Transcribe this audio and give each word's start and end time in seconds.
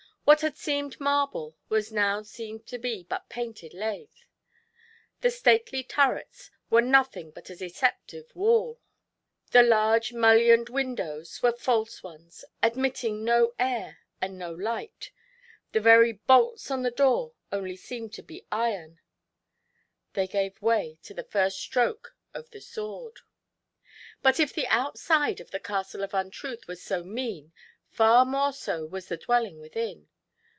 What 0.23 0.41
had 0.41 0.55
seemed 0.55 0.97
marble 0.97 1.57
waa 1.67 1.81
now 1.91 2.21
seen 2.21 2.63
to 2.63 2.77
be 2.79 3.03
but 3.03 3.27
painted 3.27 3.73
lath; 3.73 4.23
the 5.19 5.29
stately 5.29 5.83
turrets 5.83 6.49
were 6.69 6.81
nothing 6.81 7.31
but 7.31 7.47
60 7.47 7.57
GIANT 7.57 7.61
UNTRUTH. 7.61 7.61
a 7.61 7.73
deceptive 8.07 8.35
wall; 8.35 8.79
the 9.51 9.61
large 9.63 10.13
mullioned 10.13 10.69
windows 10.69 11.43
were 11.43 11.51
false 11.51 12.01
ones, 12.01 12.45
admitting 12.63 13.25
no 13.25 13.53
air 13.59 13.97
and 14.21 14.37
no 14.37 14.53
light; 14.53 15.11
the 15.73 15.81
very 15.81 16.13
bolts 16.13 16.71
on 16.71 16.81
the 16.83 16.91
door 16.91 17.33
only 17.51 17.75
seemed 17.75 18.13
to 18.13 18.23
be 18.23 18.45
iron— 18.53 18.99
they 20.13 20.27
gave 20.27 20.61
way 20.61 20.97
to 21.03 21.13
the 21.13 21.25
first 21.25 21.57
stroke 21.59 22.15
of 22.33 22.49
the 22.51 22.61
sword. 22.61 23.19
But 24.21 24.39
if 24.39 24.53
the 24.53 24.67
outside 24.67 25.41
of 25.41 25.51
the 25.51 25.59
Castle 25.59 26.03
of 26.03 26.13
Untruth 26.13 26.67
was 26.67 26.81
so 26.81 27.03
mean, 27.03 27.51
far 27.89 28.23
more 28.23 28.53
so 28.53 28.85
was 28.85 29.09
the 29.09 29.17
dwelling 29.17 29.59
within. 29.59 30.07